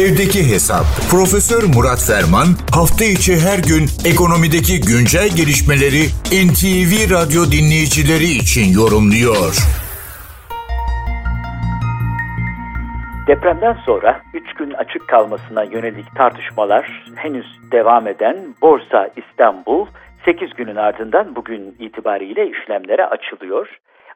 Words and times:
Evdeki 0.00 0.42
Hesap. 0.52 0.86
Profesör 1.10 1.62
Murat 1.74 2.02
Ferman 2.08 2.48
hafta 2.78 3.04
içi 3.04 3.34
her 3.46 3.58
gün 3.70 3.84
ekonomideki 4.12 4.74
güncel 4.90 5.28
gelişmeleri 5.38 6.02
NTV 6.46 6.92
Radyo 7.16 7.42
dinleyicileri 7.54 8.30
için 8.42 8.66
yorumluyor. 8.80 9.52
Depremden 13.26 13.76
sonra 13.86 14.20
3 14.34 14.54
gün 14.54 14.70
açık 14.70 15.08
kalmasına 15.08 15.62
yönelik 15.62 16.16
tartışmalar 16.16 16.84
henüz 17.16 17.46
devam 17.72 18.08
eden 18.08 18.36
Borsa 18.62 19.10
İstanbul 19.16 19.86
8 20.24 20.54
günün 20.54 20.76
ardından 20.76 21.36
bugün 21.36 21.76
itibariyle 21.78 22.50
işlemlere 22.50 23.06
açılıyor. 23.06 23.68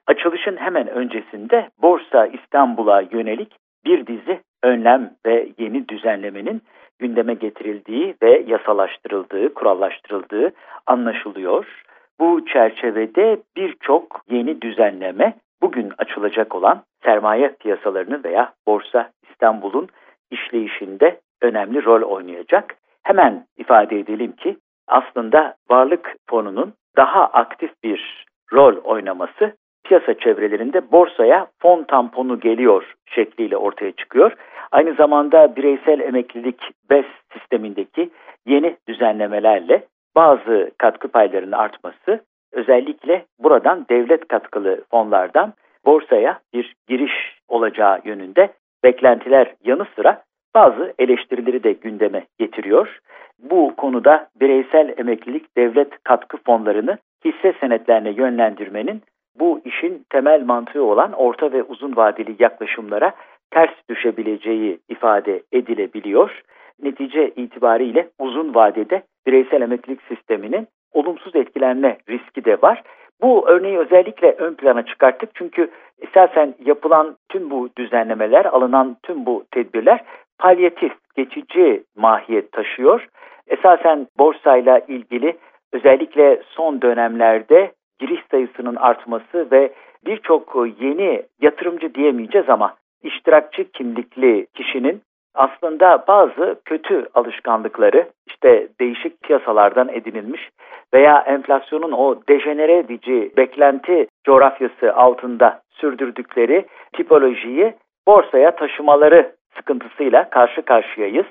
Açılışın 0.07 0.57
hemen 0.57 0.89
öncesinde 0.89 1.69
Borsa 1.83 2.27
İstanbul'a 2.27 3.01
yönelik 3.01 3.53
bir 3.85 4.07
dizi 4.07 4.41
önlem 4.67 5.11
ve 5.27 5.49
yeni 5.59 5.89
düzenlemenin 5.89 6.63
gündeme 6.99 7.35
getirildiği 7.35 8.15
ve 8.23 8.45
yasalaştırıldığı, 8.47 9.55
kurallaştırıldığı 9.55 10.53
anlaşılıyor. 10.87 11.83
Bu 12.21 12.47
çerçevede 12.47 13.39
birçok 13.57 14.21
yeni 14.31 14.61
düzenleme 14.61 15.35
bugün 15.63 15.93
açılacak 15.99 16.55
olan 16.55 16.83
sermaye 17.05 17.49
piyasalarının 17.61 18.25
veya 18.25 18.53
Borsa 18.67 19.11
İstanbul'un 19.31 19.89
işleyişinde 20.31 21.21
önemli 21.43 21.85
rol 21.85 22.03
oynayacak. 22.03 22.75
Hemen 23.03 23.45
ifade 23.57 23.99
edelim 23.99 24.33
ki 24.33 24.57
aslında 24.89 25.55
varlık 25.71 26.17
fonunun 26.31 26.73
daha 26.97 27.27
aktif 27.27 27.71
bir 27.85 28.27
rol 28.53 28.77
oynaması 28.77 29.57
piyasa 29.89 30.15
çevrelerinde 30.15 30.93
borsaya 30.93 31.47
fon 31.59 31.83
tamponu 31.83 32.41
geliyor 32.41 32.95
şekliyle 33.07 33.57
ortaya 33.57 33.93
çıkıyor. 33.93 34.33
Aynı 34.73 34.95
zamanda 34.95 35.57
bireysel 35.57 36.01
emeklilik 36.01 36.61
BES 36.91 37.07
sistemindeki 37.33 38.11
yeni 38.47 38.77
düzenlemelerle 38.89 39.85
bazı 40.17 40.71
katkı 40.79 41.09
paylarının 41.09 41.53
artması 41.53 42.21
özellikle 42.53 43.25
buradan 43.39 43.87
devlet 43.91 44.29
katkılı 44.29 44.85
fonlardan 44.91 45.53
borsaya 45.85 46.41
bir 46.55 46.75
giriş 46.89 47.39
olacağı 47.49 48.01
yönünde 48.05 48.49
beklentiler 48.85 49.55
yanı 49.65 49.87
sıra 49.97 50.23
bazı 50.55 50.95
eleştirileri 50.99 51.65
de 51.65 51.73
gündeme 51.73 52.27
getiriyor. 52.39 52.99
Bu 53.39 53.77
konuda 53.77 54.29
bireysel 54.41 54.95
emeklilik 54.99 55.57
devlet 55.57 56.03
katkı 56.05 56.37
fonlarını 56.37 56.99
hisse 57.25 57.55
senetlerine 57.61 58.11
yönlendirmenin 58.11 59.03
bu 59.41 59.61
işin 59.65 60.05
temel 60.11 60.45
mantığı 60.45 60.85
olan 60.85 61.13
orta 61.13 61.53
ve 61.53 61.63
uzun 61.63 61.97
vadeli 61.97 62.37
yaklaşımlara 62.39 63.13
ters 63.51 63.71
düşebileceği 63.89 64.79
ifade 64.89 65.43
edilebiliyor. 65.53 66.43
Netice 66.83 67.31
itibariyle 67.31 68.09
uzun 68.19 68.55
vadede 68.55 69.03
bireysel 69.27 69.63
emeklilik 69.63 70.03
sisteminin 70.03 70.69
olumsuz 70.93 71.37
etkilenme 71.37 71.99
riski 72.09 72.45
de 72.45 72.63
var. 72.63 72.83
Bu 73.23 73.49
örneği 73.49 73.79
özellikle 73.79 74.33
ön 74.33 74.55
plana 74.55 74.85
çıkarttık 74.85 75.31
çünkü 75.35 75.71
esasen 76.01 76.55
yapılan 76.65 77.17
tüm 77.29 77.51
bu 77.51 77.69
düzenlemeler, 77.79 78.45
alınan 78.45 78.97
tüm 79.03 79.27
bu 79.27 79.45
tedbirler 79.51 80.05
palyatif, 80.39 80.93
geçici 81.17 81.85
mahiyet 81.97 82.53
taşıyor. 82.53 83.09
Esasen 83.49 84.07
borsayla 84.19 84.79
ilgili 84.79 85.37
özellikle 85.73 86.43
son 86.47 86.83
dönemlerde 86.83 87.73
giriş 87.99 88.21
sayısının 88.31 88.77
artması 88.77 89.51
ve 89.53 89.73
birçok 90.07 90.57
yeni 90.81 91.23
yatırımcı 91.41 91.95
diyemeyeceğiz 91.95 92.49
ama 92.49 92.75
iştirakçı 93.03 93.71
kimlikli 93.73 94.47
kişinin 94.55 95.01
aslında 95.35 96.05
bazı 96.09 96.61
kötü 96.65 97.07
alışkanlıkları 97.15 98.09
işte 98.27 98.69
değişik 98.81 99.23
piyasalardan 99.23 99.89
edinilmiş 99.89 100.51
veya 100.95 101.19
enflasyonun 101.27 101.93
o 101.93 102.17
dejenere 102.29 102.79
edici 102.79 103.33
beklenti 103.37 104.07
coğrafyası 104.25 104.95
altında 104.95 105.61
sürdürdükleri 105.71 106.67
tipolojiyi 106.93 107.75
borsaya 108.09 108.51
taşımaları 108.51 109.33
sıkıntısıyla 109.57 110.31
karşı 110.31 110.63
karşıyayız. 110.63 111.27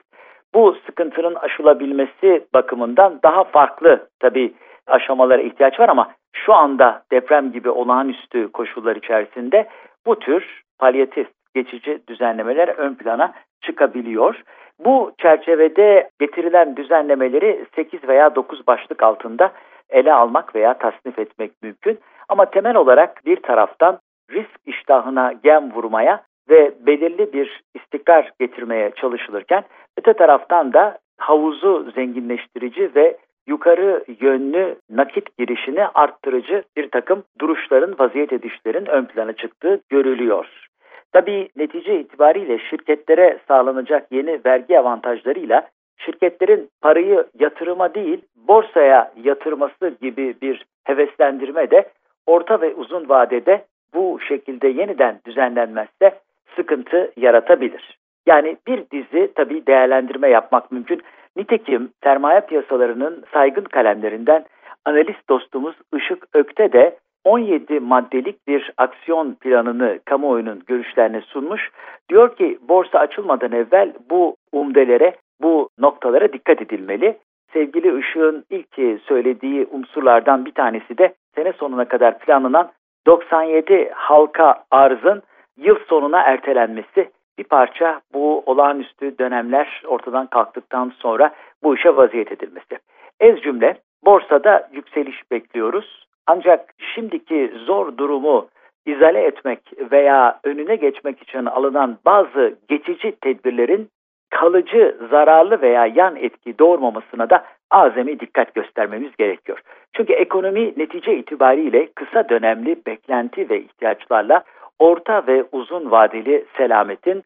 Bu 0.54 0.76
sıkıntının 0.86 1.36
aşılabilmesi 1.36 2.46
bakımından 2.54 3.20
daha 3.24 3.44
farklı 3.44 4.08
tabii 4.20 4.54
aşamalara 4.88 5.42
ihtiyaç 5.42 5.80
var 5.80 5.90
ama 5.90 6.12
şu 6.36 6.54
anda 6.54 7.04
deprem 7.12 7.52
gibi 7.52 7.70
olağanüstü 7.70 8.52
koşullar 8.52 8.96
içerisinde 8.96 9.68
bu 10.06 10.20
tür 10.20 10.62
palyatif 10.80 11.28
geçici 11.56 12.00
düzenlemeler 12.08 12.68
ön 12.68 12.96
plana 12.96 13.34
çıkabiliyor. 13.62 14.44
Bu 14.80 15.12
çerçevede 15.18 16.10
getirilen 16.20 16.76
düzenlemeleri 16.76 17.66
8 17.76 18.08
veya 18.08 18.36
9 18.36 18.68
başlık 18.68 19.04
altında 19.04 19.52
ele 19.90 20.14
almak 20.14 20.56
veya 20.56 20.78
tasnif 20.78 21.20
etmek 21.20 21.52
mümkün. 21.64 22.00
Ama 22.30 22.46
temel 22.46 22.76
olarak 22.76 23.26
bir 23.26 23.36
taraftan 23.36 24.00
risk 24.32 24.60
iştahına 24.66 25.34
gem 25.44 25.72
vurmaya 25.72 26.24
ve 26.50 26.72
belirli 26.86 27.34
bir 27.34 27.62
istikrar 27.74 28.32
getirmeye 28.40 28.92
çalışılırken 28.92 29.64
öte 29.98 30.14
taraftan 30.14 30.74
da 30.74 30.98
havuzu 31.18 31.92
zenginleştirici 31.96 32.92
ve 32.96 33.18
yukarı 33.48 34.04
yönlü 34.22 34.76
nakit 34.90 35.38
girişini 35.38 35.88
arttırıcı 35.88 36.64
bir 36.78 36.90
takım 36.92 37.24
duruşların, 37.40 37.96
vaziyet 38.00 38.34
edişlerin 38.34 38.86
ön 38.86 39.06
plana 39.06 39.34
çıktığı 39.34 39.82
görülüyor. 39.90 40.68
Tabii 41.12 41.50
netice 41.56 42.00
itibariyle 42.00 42.60
şirketlere 42.60 43.40
sağlanacak 43.48 44.12
yeni 44.12 44.40
vergi 44.46 44.80
avantajlarıyla 44.80 45.68
şirketlerin 45.98 46.70
parayı 46.82 47.26
yatırıma 47.40 47.94
değil 47.94 48.22
borsaya 48.36 49.14
yatırması 49.24 49.98
gibi 50.02 50.36
bir 50.42 50.66
heveslendirme 50.84 51.72
de 51.72 51.90
orta 52.26 52.62
ve 52.62 52.74
uzun 52.74 53.10
vadede 53.10 53.66
bu 53.94 54.20
şekilde 54.28 54.68
yeniden 54.68 55.20
düzenlenmezse 55.26 56.20
sıkıntı 56.56 57.12
yaratabilir. 57.18 57.98
Yani 58.26 58.58
bir 58.68 58.84
dizi 58.92 59.32
tabii 59.36 59.68
değerlendirme 59.68 60.30
yapmak 60.30 60.72
mümkün. 60.72 61.02
Nitekim 61.36 61.90
sermaye 62.04 62.42
piyasalarının 62.42 63.24
saygın 63.34 63.64
kalemlerinden 63.64 64.46
analist 64.86 65.30
dostumuz 65.30 65.76
Işık 65.96 66.28
Ökte 66.34 66.74
de 66.74 66.98
17 67.24 67.80
maddelik 67.80 68.48
bir 68.48 68.74
aksiyon 68.78 69.34
planını 69.34 70.00
kamuoyunun 70.06 70.64
görüşlerine 70.68 71.22
sunmuş. 71.22 71.70
Diyor 72.10 72.36
ki 72.36 72.60
borsa 72.70 73.00
açılmadan 73.00 73.52
evvel 73.52 73.94
bu 74.10 74.36
umdelere, 74.52 75.16
bu 75.42 75.70
noktalara 75.80 76.34
dikkat 76.34 76.62
edilmeli. 76.62 77.18
Sevgili 77.54 78.00
Işık'ın 78.00 78.46
ilk 78.50 79.02
söylediği 79.02 79.68
unsurlardan 79.72 80.46
bir 80.46 80.52
tanesi 80.52 80.98
de 80.98 81.14
sene 81.36 81.54
sonuna 81.54 81.86
kadar 81.86 82.20
planlanan 82.20 82.72
97 83.08 83.92
halka 83.94 84.64
arzın 84.72 85.22
yıl 85.58 85.76
sonuna 85.90 86.22
ertelenmesi 86.22 87.10
bir 87.38 87.44
parça 87.44 88.02
bu 88.14 88.44
olağanüstü 88.46 89.18
dönemler 89.18 89.84
ortadan 89.88 90.28
kalktıktan 90.28 90.94
sonra 91.00 91.32
bu 91.64 91.76
işe 91.76 91.96
vaziyet 91.96 92.32
edilmesi. 92.32 92.80
Ez 93.20 93.42
cümle 93.42 93.78
borsada 94.06 94.70
yükseliş 94.74 95.32
bekliyoruz. 95.32 96.08
Ancak 96.28 96.74
şimdiki 96.96 97.52
zor 97.66 97.98
durumu 97.98 98.48
izale 98.86 99.22
etmek 99.22 99.60
veya 99.92 100.40
önüne 100.44 100.76
geçmek 100.76 101.22
için 101.22 101.46
alınan 101.46 101.98
bazı 102.06 102.56
geçici 102.68 103.16
tedbirlerin 103.22 103.90
kalıcı, 104.30 104.98
zararlı 105.10 105.62
veya 105.62 105.86
yan 105.86 106.16
etki 106.16 106.60
doğurmamasına 106.60 107.30
da 107.30 107.46
azami 107.72 108.20
dikkat 108.20 108.56
göstermemiz 108.56 109.16
gerekiyor. 109.16 109.62
Çünkü 109.94 110.14
ekonomi 110.14 110.74
netice 110.78 111.18
itibariyle 111.18 111.90
kısa 111.96 112.30
dönemli 112.30 112.76
beklenti 112.88 113.50
ve 113.50 113.62
ihtiyaçlarla 113.62 114.44
orta 114.80 115.28
ve 115.28 115.44
uzun 115.52 115.92
vadeli 115.92 116.46
selametin 116.58 117.24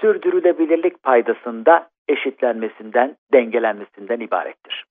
sürdürülebilirlik 0.00 1.02
paydasında 1.02 1.88
eşitlenmesinden, 2.08 3.16
dengelenmesinden 3.32 4.20
ibarettir. 4.20 4.84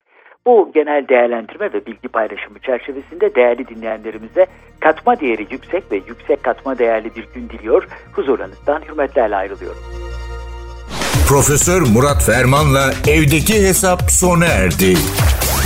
Bu 0.45 0.71
genel 0.73 1.07
değerlendirme 1.07 1.73
ve 1.73 1.85
bilgi 1.85 2.07
paylaşımı 2.07 2.59
çerçevesinde 2.59 3.35
değerli 3.35 3.67
dinleyenlerimize 3.67 4.47
katma 4.79 5.19
değeri 5.19 5.47
yüksek 5.51 5.91
ve 5.91 5.95
yüksek 5.95 6.43
katma 6.43 6.79
değerli 6.79 7.15
bir 7.15 7.25
gün 7.33 7.49
diliyor. 7.49 7.87
Huzurlarınızdan 8.15 8.81
hürmetlerle 8.81 9.35
ayrılıyorum. 9.35 9.81
Profesör 11.29 11.81
Murat 11.81 12.23
Ferman'la 12.25 12.91
evdeki 13.07 13.53
hesap 13.53 14.01
sona 14.01 14.45
erdi. 14.45 14.93